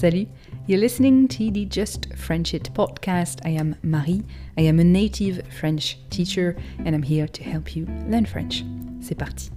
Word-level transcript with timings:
Salut, 0.00 0.28
you're 0.66 0.80
listening 0.80 1.28
to 1.28 1.50
the 1.50 1.66
Just 1.66 2.14
French 2.14 2.54
It 2.54 2.72
podcast. 2.72 3.44
I 3.44 3.50
am 3.50 3.76
Marie, 3.82 4.22
I 4.56 4.62
am 4.62 4.80
a 4.80 4.82
native 4.82 5.46
French 5.52 5.98
teacher, 6.08 6.56
and 6.86 6.94
I'm 6.94 7.02
here 7.02 7.28
to 7.28 7.44
help 7.44 7.76
you 7.76 7.84
learn 8.08 8.24
French. 8.24 8.64
C'est 9.02 9.14
parti. 9.14 9.50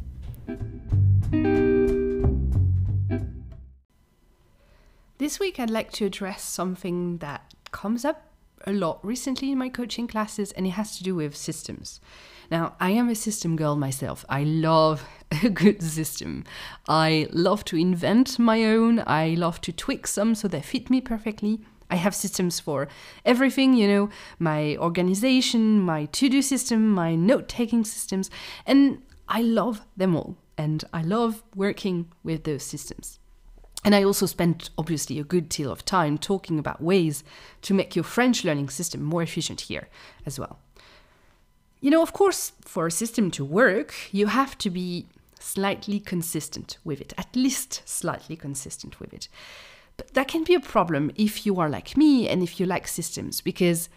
This 5.18 5.40
week, 5.40 5.62
I'd 5.62 5.70
like 5.70 5.94
to 5.94 6.06
address 6.08 6.44
something 6.44 7.20
that 7.20 7.54
comes 7.72 8.04
up 8.04 8.33
a 8.66 8.74
lot 8.74 9.00
recently 9.06 9.52
in 9.52 9.58
my 9.58 9.70
coaching 9.70 10.08
classes, 10.08 10.52
and 10.52 10.66
it 10.66 10.72
has 10.72 10.98
to 10.98 11.04
do 11.04 11.16
with 11.16 11.36
systems. 11.36 12.00
Now, 12.52 12.76
I 12.80 12.92
am 12.92 13.10
a 13.10 13.16
system 13.16 13.56
girl 13.56 13.76
myself. 13.76 14.26
I 14.30 14.44
love 14.44 15.06
a 15.44 15.50
good 15.50 15.82
system. 15.82 16.44
I 16.88 17.28
love 17.32 17.66
to 17.66 17.78
invent 17.78 18.38
my 18.40 18.64
own. 18.66 19.04
I 19.06 19.36
love 19.36 19.62
to 19.62 19.72
tweak 19.72 20.08
some 20.08 20.36
so 20.36 20.48
they 20.48 20.62
fit 20.62 20.90
me 20.90 21.02
perfectly. 21.02 21.62
I 21.90 21.96
have 21.98 22.16
systems 22.16 22.60
for 22.60 22.88
everything, 23.24 23.74
you 23.74 23.88
know, 23.88 24.10
my 24.40 24.78
organization, 24.78 25.80
my 25.80 26.06
to 26.06 26.30
do 26.30 26.42
system, 26.42 26.90
my 26.90 27.16
note 27.16 27.48
taking 27.48 27.84
systems, 27.84 28.32
and 28.66 29.04
I 29.28 29.42
love 29.42 29.82
them 29.96 30.16
all. 30.16 30.38
And 30.58 30.84
I 30.94 31.02
love 31.02 31.44
working 31.56 32.12
with 32.24 32.44
those 32.44 32.64
systems. 32.64 33.20
And 33.86 33.94
I 33.94 34.04
also 34.04 34.26
spent 34.26 34.70
obviously 34.78 35.20
a 35.20 35.24
good 35.24 35.50
deal 35.50 35.72
of 35.72 35.84
time 35.84 36.18
talking 36.18 36.58
about 36.58 36.82
ways 36.82 37.24
to 37.64 37.74
make 37.74 37.96
your 37.96 38.04
French 38.04 38.44
learning 38.44 38.70
system 38.70 39.04
more 39.04 39.22
efficient 39.22 39.62
here 39.62 39.90
as 40.26 40.40
well. 40.40 40.60
You 41.82 41.92
know, 41.92 42.02
of 42.02 42.14
course, 42.14 42.54
for 42.62 42.88
a 42.88 42.92
system 42.92 43.30
to 43.32 43.44
work, 43.44 43.94
you 44.14 44.28
have 44.28 44.58
to 44.60 44.70
be 44.70 45.08
slightly 45.38 46.00
consistent 46.00 46.78
with 46.86 47.02
it, 47.02 47.14
at 47.18 47.36
least 47.36 47.82
slightly 47.86 48.38
consistent 48.38 49.02
with 49.02 49.14
it. 49.14 49.28
But 49.98 50.14
that 50.14 50.30
can 50.30 50.46
be 50.46 50.54
a 50.54 50.62
problem 50.62 51.12
if 51.16 51.46
you 51.46 51.60
are 51.60 51.70
like 51.70 51.98
me 51.98 52.30
and 52.30 52.42
if 52.42 52.60
you 52.60 52.66
like 52.66 52.88
systems, 52.88 53.42
because 53.42 53.90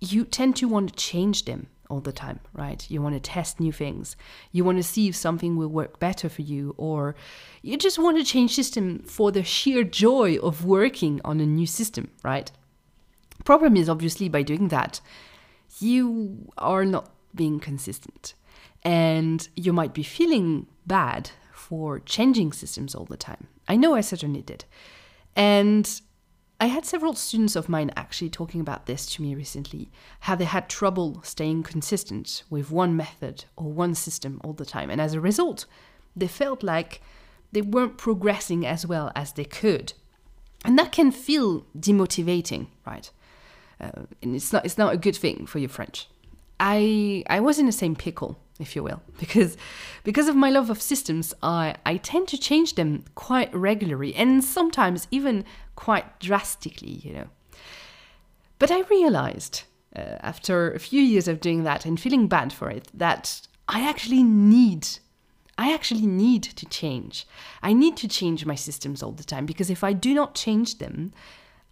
you 0.00 0.24
tend 0.24 0.56
to 0.56 0.68
want 0.68 0.90
to 0.90 0.96
change 0.96 1.44
them 1.44 1.68
all 1.90 2.00
the 2.00 2.12
time, 2.12 2.40
right? 2.52 2.90
You 2.90 3.02
want 3.02 3.14
to 3.14 3.20
test 3.20 3.60
new 3.60 3.72
things. 3.72 4.16
You 4.52 4.64
want 4.64 4.78
to 4.78 4.82
see 4.82 5.08
if 5.08 5.16
something 5.16 5.56
will 5.56 5.68
work 5.68 5.98
better 5.98 6.28
for 6.28 6.42
you, 6.42 6.74
or 6.78 7.14
you 7.62 7.76
just 7.76 7.98
want 7.98 8.16
to 8.16 8.24
change 8.24 8.54
system 8.54 9.00
for 9.00 9.30
the 9.32 9.42
sheer 9.42 9.84
joy 9.84 10.36
of 10.36 10.64
working 10.64 11.20
on 11.24 11.40
a 11.40 11.46
new 11.46 11.66
system, 11.66 12.10
right? 12.22 12.50
Problem 13.44 13.76
is 13.76 13.88
obviously 13.88 14.28
by 14.28 14.42
doing 14.42 14.68
that, 14.68 15.00
you 15.78 16.50
are 16.58 16.84
not 16.84 17.12
being 17.34 17.60
consistent. 17.60 18.34
And 18.82 19.46
you 19.56 19.72
might 19.72 19.92
be 19.92 20.02
feeling 20.02 20.66
bad 20.86 21.30
for 21.52 22.00
changing 22.00 22.52
systems 22.52 22.94
all 22.94 23.04
the 23.04 23.16
time. 23.16 23.48
I 23.68 23.76
know 23.76 23.94
I 23.94 24.00
certainly 24.00 24.42
did. 24.42 24.64
And 25.36 26.00
I 26.60 26.66
had 26.66 26.84
several 26.84 27.14
students 27.14 27.56
of 27.56 27.70
mine 27.70 27.90
actually 27.96 28.28
talking 28.28 28.60
about 28.60 28.84
this 28.84 29.06
to 29.14 29.22
me 29.22 29.34
recently 29.34 29.90
how 30.20 30.34
they 30.34 30.44
had 30.44 30.68
trouble 30.68 31.22
staying 31.24 31.62
consistent 31.62 32.42
with 32.50 32.70
one 32.70 32.94
method 32.94 33.46
or 33.56 33.72
one 33.72 33.94
system 33.94 34.40
all 34.44 34.52
the 34.52 34.66
time. 34.66 34.90
And 34.90 35.00
as 35.00 35.14
a 35.14 35.20
result, 35.20 35.64
they 36.14 36.28
felt 36.28 36.62
like 36.62 37.00
they 37.50 37.62
weren't 37.62 37.96
progressing 37.96 38.66
as 38.66 38.86
well 38.86 39.10
as 39.16 39.32
they 39.32 39.46
could. 39.46 39.94
And 40.62 40.78
that 40.78 40.92
can 40.92 41.10
feel 41.10 41.64
demotivating, 41.78 42.66
right? 42.86 43.10
Uh, 43.80 44.02
and 44.22 44.36
it's 44.36 44.52
not, 44.52 44.66
it's 44.66 44.76
not 44.76 44.92
a 44.92 44.98
good 44.98 45.16
thing 45.16 45.46
for 45.46 45.58
your 45.58 45.70
French. 45.70 46.08
I, 46.60 47.24
I 47.30 47.40
was 47.40 47.58
in 47.58 47.64
the 47.64 47.72
same 47.72 47.96
pickle 47.96 48.38
if 48.60 48.76
you 48.76 48.82
will, 48.82 49.02
because 49.18 49.56
because 50.04 50.28
of 50.28 50.36
my 50.36 50.50
love 50.50 50.70
of 50.70 50.80
systems, 50.80 51.34
I, 51.42 51.74
I 51.84 51.96
tend 51.96 52.28
to 52.28 52.38
change 52.38 52.74
them 52.74 53.04
quite 53.14 53.52
regularly 53.54 54.14
and 54.14 54.44
sometimes 54.44 55.08
even 55.10 55.44
quite 55.80 56.20
drastically, 56.20 57.00
you 57.04 57.12
know. 57.12 57.28
But 58.58 58.70
I 58.70 58.80
realized 58.82 59.62
uh, 59.96 60.16
after 60.20 60.70
a 60.70 60.78
few 60.78 61.02
years 61.02 61.26
of 61.26 61.40
doing 61.40 61.64
that 61.64 61.86
and 61.86 61.98
feeling 61.98 62.28
bad 62.28 62.52
for 62.52 62.70
it 62.70 62.88
that 62.94 63.46
I 63.68 63.88
actually 63.88 64.22
need 64.22 64.86
I 65.56 65.74
actually 65.74 66.06
need 66.06 66.42
to 66.42 66.64
change. 66.64 67.26
I 67.62 67.74
need 67.74 67.94
to 67.98 68.08
change 68.08 68.46
my 68.46 68.54
systems 68.54 69.02
all 69.02 69.12
the 69.12 69.30
time 69.32 69.44
because 69.44 69.68
if 69.68 69.84
I 69.84 69.92
do 69.92 70.14
not 70.14 70.34
change 70.34 70.78
them, 70.78 71.12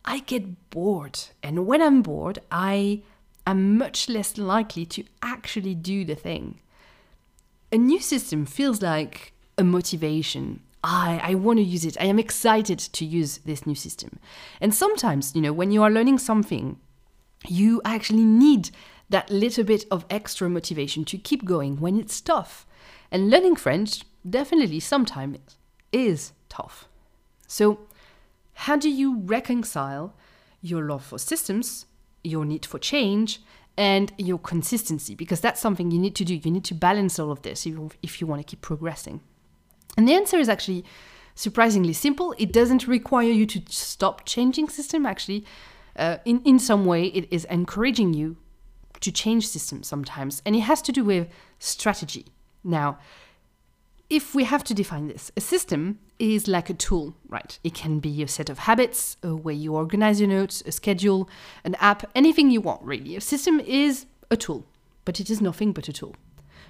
I 0.04 0.18
get 0.18 0.68
bored. 0.68 1.18
And 1.42 1.66
when 1.66 1.80
I'm 1.80 2.02
bored, 2.02 2.38
I 2.50 3.02
am 3.46 3.78
much 3.78 4.06
less 4.06 4.36
likely 4.36 4.84
to 4.86 5.04
actually 5.22 5.74
do 5.74 6.04
the 6.04 6.14
thing 6.14 6.60
a 7.70 7.76
new 7.76 8.00
system 8.00 8.46
feels 8.46 8.80
like 8.82 9.32
a 9.56 9.64
motivation. 9.64 10.60
I, 10.90 11.20
I 11.22 11.34
want 11.34 11.58
to 11.58 11.62
use 11.62 11.84
it. 11.84 11.98
I 12.00 12.06
am 12.06 12.18
excited 12.18 12.78
to 12.78 13.04
use 13.04 13.38
this 13.44 13.66
new 13.66 13.74
system. 13.74 14.18
And 14.58 14.74
sometimes, 14.74 15.34
you 15.34 15.42
know, 15.42 15.52
when 15.52 15.70
you 15.70 15.82
are 15.82 15.90
learning 15.90 16.18
something, 16.18 16.78
you 17.46 17.82
actually 17.84 18.24
need 18.24 18.70
that 19.10 19.28
little 19.28 19.64
bit 19.64 19.84
of 19.90 20.06
extra 20.08 20.48
motivation 20.48 21.04
to 21.04 21.18
keep 21.18 21.44
going 21.44 21.78
when 21.78 21.98
it's 21.98 22.22
tough. 22.22 22.66
And 23.10 23.28
learning 23.28 23.56
French 23.56 24.04
definitely 24.28 24.80
sometimes 24.80 25.56
is 25.92 26.32
tough. 26.48 26.88
So, 27.46 27.80
how 28.54 28.76
do 28.76 28.88
you 28.88 29.18
reconcile 29.18 30.14
your 30.62 30.84
love 30.84 31.04
for 31.04 31.18
systems, 31.18 31.84
your 32.24 32.46
need 32.46 32.64
for 32.64 32.78
change, 32.78 33.40
and 33.76 34.10
your 34.16 34.38
consistency, 34.38 35.14
because 35.14 35.40
that's 35.40 35.60
something 35.60 35.90
you 35.90 35.98
need 35.98 36.16
to 36.16 36.24
do. 36.24 36.34
You 36.34 36.50
need 36.50 36.64
to 36.64 36.74
balance 36.74 37.18
all 37.18 37.30
of 37.30 37.42
this 37.42 37.66
if 38.02 38.20
you 38.20 38.26
want 38.26 38.40
to 38.40 38.50
keep 38.50 38.62
progressing. 38.62 39.20
And 39.98 40.06
the 40.06 40.14
answer 40.14 40.38
is 40.38 40.48
actually 40.48 40.84
surprisingly 41.34 41.92
simple. 41.92 42.32
It 42.38 42.52
doesn't 42.52 42.86
require 42.86 43.30
you 43.30 43.46
to 43.46 43.60
stop 43.68 44.24
changing 44.24 44.68
system. 44.68 45.04
Actually, 45.04 45.44
uh, 45.96 46.18
in 46.24 46.40
in 46.44 46.60
some 46.60 46.84
way, 46.86 47.06
it 47.06 47.26
is 47.32 47.44
encouraging 47.46 48.14
you 48.14 48.36
to 49.00 49.10
change 49.10 49.48
systems 49.48 49.88
sometimes, 49.88 50.40
and 50.46 50.54
it 50.54 50.60
has 50.60 50.80
to 50.82 50.92
do 50.92 51.04
with 51.04 51.26
strategy. 51.58 52.26
Now, 52.62 52.98
if 54.08 54.34
we 54.36 54.44
have 54.44 54.62
to 54.64 54.74
define 54.74 55.08
this, 55.08 55.32
a 55.36 55.40
system 55.40 55.98
is 56.18 56.46
like 56.46 56.70
a 56.70 56.74
tool, 56.74 57.14
right? 57.28 57.58
It 57.62 57.74
can 57.74 57.98
be 57.98 58.22
a 58.22 58.28
set 58.28 58.50
of 58.50 58.58
habits, 58.60 59.16
a 59.22 59.34
way 59.34 59.54
you 59.54 59.74
organize 59.74 60.20
your 60.20 60.28
notes, 60.28 60.62
a 60.64 60.70
schedule, 60.70 61.28
an 61.64 61.74
app, 61.80 62.08
anything 62.14 62.50
you 62.50 62.60
want, 62.60 62.82
really. 62.82 63.16
A 63.16 63.20
system 63.20 63.60
is 63.60 64.06
a 64.30 64.36
tool, 64.36 64.64
but 65.04 65.20
it 65.20 65.28
is 65.28 65.40
nothing 65.40 65.72
but 65.72 65.88
a 65.88 65.92
tool. 65.92 66.14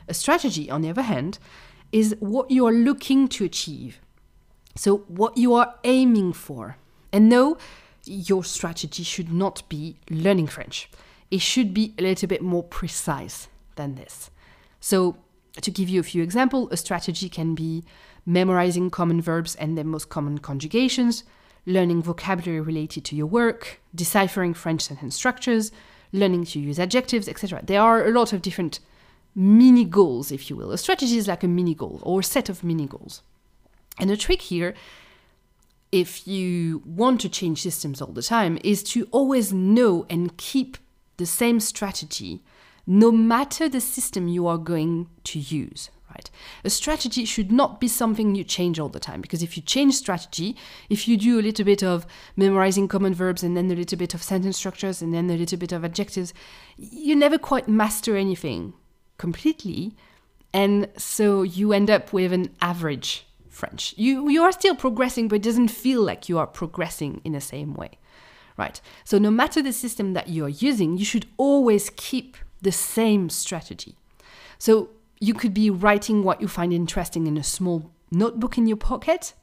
A 0.09 0.15
strategy, 0.15 0.71
on 0.71 0.81
the 0.81 0.91
other 0.91 1.03
hand, 1.03 1.39
is 1.93 2.17
what 2.21 2.51
you 2.51 2.67
are 2.67 2.73
looking 2.73 3.29
to 3.29 3.45
achieve. 3.45 4.01
So, 4.77 4.99
what 5.09 5.37
you 5.37 5.55
are 5.55 5.75
aiming 5.85 6.35
for. 6.35 6.77
And 7.13 7.29
no, 7.29 7.59
your 8.05 8.45
strategy 8.45 9.03
should 9.03 9.33
not 9.33 9.63
be 9.69 9.97
learning 10.11 10.49
French. 10.49 10.91
It 11.31 11.41
should 11.41 11.75
be 11.75 11.95
a 11.99 12.03
little 12.03 12.29
bit 12.29 12.43
more 12.43 12.63
precise 12.63 13.49
than 13.77 13.97
this. 13.97 14.31
So, 14.81 15.17
to 15.61 15.71
give 15.71 15.89
you 15.89 16.01
a 16.01 16.05
few 16.05 16.23
examples, 16.23 16.69
a 16.71 16.77
strategy 16.77 17.29
can 17.29 17.55
be 17.55 17.85
memorizing 18.25 18.91
common 18.91 19.21
verbs 19.21 19.55
and 19.57 19.77
their 19.77 19.85
most 19.85 20.09
common 20.09 20.39
conjugations, 20.39 21.25
learning 21.67 22.03
vocabulary 22.03 22.61
related 22.61 23.05
to 23.07 23.17
your 23.17 23.27
work, 23.27 23.81
deciphering 23.95 24.55
French 24.55 24.83
sentence 24.83 25.17
structures, 25.17 25.73
learning 26.13 26.45
to 26.45 26.61
use 26.61 26.79
adjectives, 26.79 27.29
etc. 27.29 27.63
There 27.65 27.81
are 27.81 28.07
a 28.07 28.13
lot 28.13 28.33
of 28.33 28.43
different 28.43 28.81
mini 29.39 29.85
goals, 29.85 30.33
if 30.33 30.51
you 30.51 30.57
will. 30.57 30.73
A 30.73 30.79
strategy 30.79 31.17
is 31.17 31.29
like 31.29 31.45
a 31.45 31.49
mini 31.49 31.73
goal 31.73 32.01
or 32.03 32.21
a 32.21 32.25
set 32.25 32.49
of 32.49 32.65
mini 32.65 32.87
goals. 32.87 33.23
And 34.01 34.11
the 34.11 34.17
trick 34.17 34.43
here, 34.43 34.75
if 35.93 36.27
you 36.27 36.83
want 36.85 37.21
to 37.21 37.29
change 37.29 37.63
systems 37.63 38.03
all 38.03 38.13
the 38.13 38.23
time, 38.23 38.59
is 38.65 38.83
to 38.85 39.07
always 39.13 39.53
know 39.53 40.05
and 40.11 40.37
keep 40.37 40.77
the 41.19 41.27
same 41.27 41.61
strategy 41.61 42.43
no 42.85 43.13
matter 43.13 43.69
the 43.69 43.81
system 43.81 44.27
you 44.27 44.47
are 44.49 44.59
going 44.59 45.09
to 45.23 45.39
use. 45.39 45.91
Right? 46.11 46.31
A 46.65 46.71
strategy 46.71 47.25
should 47.25 47.53
not 47.53 47.81
be 47.81 47.87
something 47.87 48.35
you 48.35 48.43
change 48.43 48.81
all 48.81 48.89
the 48.89 48.99
time 48.99 49.21
because 49.21 49.43
if 49.43 49.57
you 49.57 49.63
change 49.63 49.95
strategy, 49.95 50.57
if 50.89 51.07
you 51.07 51.17
do 51.17 51.39
a 51.39 51.43
little 51.43 51.67
bit 51.67 51.85
of 51.85 52.07
memorizing 52.35 52.89
common 52.89 53.15
verbs 53.15 53.45
and 53.45 53.57
then 53.57 53.71
a 53.71 53.75
little 53.75 53.99
bit 53.99 54.15
of 54.15 54.23
sentence 54.23 54.57
structures 54.57 55.03
and 55.03 55.15
then 55.15 55.31
a 55.31 55.37
little 55.37 55.59
bit 55.59 55.71
of 55.71 55.85
adjectives, 55.85 56.33
you 56.77 57.15
never 57.15 57.39
quite 57.39 57.69
master 57.69 58.17
anything 58.17 58.73
completely. 59.19 59.95
And 60.53 60.89
so 60.97 61.43
you 61.43 61.73
end 61.73 61.91
up 61.91 62.13
with 62.13 62.33
an 62.33 62.55
average 62.63 63.27
French. 63.51 63.93
You, 63.97 64.29
you 64.29 64.43
are 64.43 64.53
still 64.53 64.75
progressing, 64.75 65.29
but 65.29 65.37
it 65.37 65.43
doesn't 65.43 65.69
feel 65.69 66.03
like 66.03 66.29
you 66.29 66.39
are 66.39 66.47
progressing 66.47 67.21
in 67.25 67.33
the 67.33 67.41
same 67.41 67.75
way. 67.75 67.99
Right? 68.57 68.81
So 69.05 69.19
no 69.19 69.31
matter 69.31 69.63
the 69.63 69.73
system 69.73 70.15
that 70.15 70.29
you 70.29 70.45
are 70.45 70.49
using, 70.49 70.97
you 70.97 71.05
should 71.05 71.27
always 71.37 71.91
keep 71.91 72.37
the 72.63 72.73
same 72.73 73.31
strategy. 73.31 73.97
So 74.59 74.91
you 75.21 75.35
could 75.35 75.55
be 75.55 75.71
writing 75.71 76.23
what 76.23 76.41
you 76.41 76.49
find 76.49 76.73
interesting 76.73 77.27
in 77.27 77.37
a 77.37 77.45
small 77.45 77.91
notebook 78.11 78.59
in 78.59 78.67
your 78.67 78.77
pocket, 78.77 79.35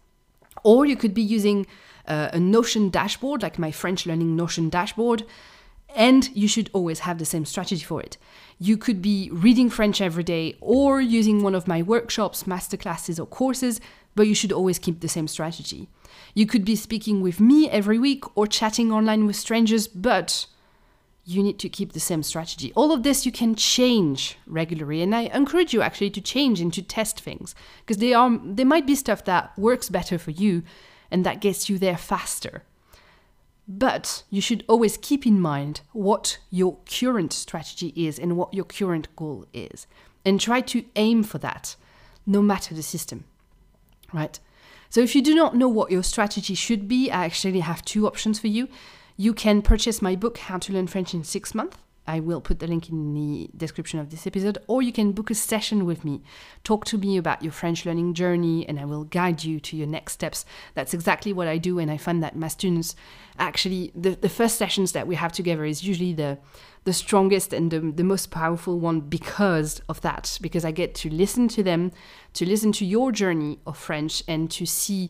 or 0.63 0.85
you 0.85 0.95
could 0.95 1.13
be 1.13 1.21
using 1.21 1.65
uh, 2.07 2.29
a 2.33 2.39
Notion 2.39 2.89
dashboard, 2.89 3.41
like 3.43 3.59
my 3.59 3.71
French 3.71 4.05
learning 4.05 4.35
Notion 4.35 4.69
dashboard. 4.69 5.25
And 5.95 6.29
you 6.35 6.47
should 6.47 6.69
always 6.73 6.99
have 6.99 7.17
the 7.17 7.25
same 7.25 7.45
strategy 7.45 7.83
for 7.83 8.01
it. 8.01 8.17
You 8.59 8.77
could 8.77 9.01
be 9.01 9.29
reading 9.31 9.69
French 9.69 10.01
every 10.01 10.23
day 10.23 10.57
or 10.59 10.99
using 10.99 11.41
one 11.41 11.55
of 11.55 11.67
my 11.67 11.81
workshops, 11.81 12.43
masterclasses, 12.43 13.19
or 13.19 13.25
courses, 13.25 13.79
but 14.13 14.27
you 14.27 14.35
should 14.35 14.51
always 14.51 14.77
keep 14.77 14.99
the 14.99 15.07
same 15.07 15.27
strategy. 15.27 15.87
You 16.33 16.45
could 16.45 16.65
be 16.65 16.75
speaking 16.75 17.21
with 17.21 17.39
me 17.39 17.69
every 17.69 17.97
week 17.97 18.23
or 18.37 18.45
chatting 18.45 18.91
online 18.91 19.25
with 19.25 19.35
strangers, 19.35 19.87
but 19.87 20.47
you 21.25 21.41
need 21.41 21.59
to 21.59 21.69
keep 21.69 21.93
the 21.93 21.99
same 21.99 22.23
strategy. 22.23 22.71
All 22.75 22.91
of 22.91 23.03
this 23.03 23.25
you 23.25 23.31
can 23.31 23.55
change 23.55 24.37
regularly, 24.45 25.01
and 25.01 25.15
I 25.15 25.23
encourage 25.33 25.73
you 25.73 25.81
actually 25.81 26.11
to 26.11 26.21
change 26.21 26.61
and 26.61 26.71
to 26.73 26.81
test 26.81 27.19
things 27.19 27.55
because 27.79 27.97
they 27.97 28.13
are 28.13 28.29
might 28.29 28.85
be 28.85 28.95
stuff 28.95 29.23
that 29.25 29.57
works 29.57 29.89
better 29.89 30.17
for 30.17 30.31
you 30.31 30.63
and 31.09 31.25
that 31.25 31.41
gets 31.41 31.69
you 31.69 31.77
there 31.79 31.97
faster. 31.97 32.63
But 33.67 34.23
you 34.29 34.41
should 34.41 34.63
always 34.67 34.97
keep 34.97 35.25
in 35.25 35.39
mind 35.39 35.81
what 35.91 36.37
your 36.51 36.77
current 36.85 37.33
strategy 37.33 37.93
is 37.95 38.19
and 38.19 38.37
what 38.37 38.53
your 38.53 38.65
current 38.65 39.13
goal 39.15 39.47
is, 39.53 39.87
and 40.23 40.39
try 40.39 40.61
to 40.61 40.85
aim 40.95 41.23
for 41.23 41.39
that, 41.39 41.75
no 42.25 42.41
matter 42.41 42.75
the 42.75 42.83
system. 42.83 43.25
Right? 44.13 44.39
So, 44.89 45.01
if 45.01 45.15
you 45.15 45.21
do 45.21 45.33
not 45.33 45.55
know 45.55 45.67
what 45.67 45.91
your 45.91 46.03
strategy 46.03 46.53
should 46.53 46.87
be, 46.87 47.09
I 47.09 47.25
actually 47.25 47.61
have 47.61 47.83
two 47.83 48.05
options 48.07 48.39
for 48.39 48.47
you. 48.47 48.69
You 49.17 49.33
can 49.33 49.61
purchase 49.61 50.01
my 50.01 50.15
book, 50.15 50.37
How 50.37 50.57
to 50.59 50.73
Learn 50.73 50.87
French 50.87 51.13
in 51.13 51.23
Six 51.23 51.55
Months. 51.55 51.77
I 52.07 52.19
will 52.19 52.41
put 52.41 52.59
the 52.59 52.67
link 52.67 52.89
in 52.89 53.13
the 53.13 53.49
description 53.55 53.99
of 53.99 54.09
this 54.09 54.27
episode, 54.27 54.57
or 54.67 54.81
you 54.81 54.91
can 54.91 55.11
book 55.11 55.29
a 55.31 55.35
session 55.35 55.85
with 55.85 56.05
me. 56.05 56.21
Talk 56.63 56.85
to 56.85 56.97
me 56.97 57.17
about 57.17 57.41
your 57.41 57.51
French 57.51 57.85
learning 57.85 58.13
journey, 58.13 58.67
and 58.67 58.79
I 58.79 58.85
will 58.85 59.05
guide 59.05 59.43
you 59.43 59.59
to 59.61 59.75
your 59.75 59.87
next 59.87 60.13
steps. 60.13 60.45
That's 60.75 60.93
exactly 60.93 61.33
what 61.33 61.47
I 61.47 61.57
do, 61.57 61.79
and 61.79 61.89
I 61.89 61.97
find 61.97 62.21
that 62.21 62.35
my 62.35 62.47
students 62.47 62.95
actually, 63.39 63.91
the, 63.95 64.11
the 64.11 64.29
first 64.29 64.57
sessions 64.57 64.91
that 64.91 65.07
we 65.07 65.15
have 65.15 65.31
together 65.31 65.65
is 65.65 65.83
usually 65.83 66.13
the, 66.13 66.37
the 66.83 66.93
strongest 66.93 67.53
and 67.53 67.71
the, 67.71 67.79
the 67.79 68.03
most 68.03 68.31
powerful 68.31 68.79
one 68.79 69.01
because 69.01 69.81
of 69.89 70.01
that, 70.01 70.37
because 70.41 70.63
I 70.63 70.71
get 70.71 70.95
to 70.95 71.09
listen 71.09 71.47
to 71.49 71.63
them, 71.63 71.91
to 72.33 72.45
listen 72.45 72.71
to 72.73 72.85
your 72.85 73.11
journey 73.11 73.59
of 73.65 73.77
French, 73.77 74.23
and 74.27 74.49
to 74.51 74.65
see 74.65 75.09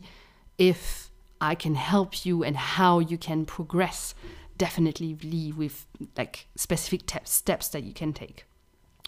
if 0.58 1.10
I 1.40 1.54
can 1.54 1.74
help 1.74 2.24
you 2.24 2.42
and 2.42 2.56
how 2.56 2.98
you 2.98 3.18
can 3.18 3.44
progress 3.44 4.14
definitely 4.58 5.16
leave 5.22 5.56
with 5.56 5.86
like 6.16 6.46
specific 6.56 7.10
steps 7.24 7.68
that 7.68 7.84
you 7.84 7.92
can 7.92 8.12
take. 8.12 8.44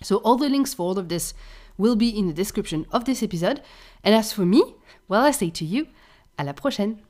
So 0.02 0.16
all 0.18 0.36
the 0.36 0.48
links 0.48 0.74
for 0.74 0.82
all 0.82 0.98
of 0.98 1.08
this 1.08 1.34
will 1.76 1.96
be 1.96 2.08
in 2.08 2.26
the 2.26 2.34
description 2.34 2.86
of 2.90 3.04
this 3.04 3.22
episode. 3.22 3.62
And 4.04 4.14
as 4.14 4.32
for 4.32 4.44
me, 4.46 4.76
well, 5.08 5.24
I 5.24 5.30
say 5.30 5.50
to 5.50 5.64
you, 5.64 5.88
à 6.38 6.44
la 6.44 6.52
prochaine. 6.52 7.02